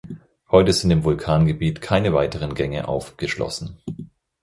[0.49, 3.77] Heute sind im Vulkangebiet keine weiteren Gänge aufgeschlossen.